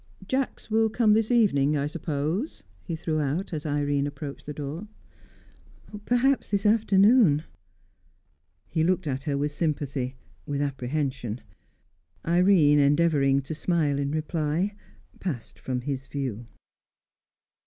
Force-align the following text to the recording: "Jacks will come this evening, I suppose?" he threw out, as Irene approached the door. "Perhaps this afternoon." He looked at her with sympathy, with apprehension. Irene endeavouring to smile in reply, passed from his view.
"Jacks 0.27 0.71
will 0.71 0.89
come 0.89 1.13
this 1.13 1.29
evening, 1.29 1.77
I 1.77 1.85
suppose?" 1.85 2.63
he 2.81 2.95
threw 2.95 3.19
out, 3.19 3.53
as 3.53 3.67
Irene 3.67 4.07
approached 4.07 4.47
the 4.47 4.51
door. 4.55 4.87
"Perhaps 6.07 6.49
this 6.49 6.65
afternoon." 6.65 7.43
He 8.67 8.83
looked 8.83 9.05
at 9.05 9.25
her 9.25 9.37
with 9.37 9.51
sympathy, 9.51 10.15
with 10.47 10.59
apprehension. 10.59 11.41
Irene 12.25 12.79
endeavouring 12.79 13.43
to 13.43 13.53
smile 13.53 13.99
in 13.99 14.09
reply, 14.09 14.73
passed 15.19 15.59
from 15.59 15.81
his 15.81 16.07
view. 16.07 16.47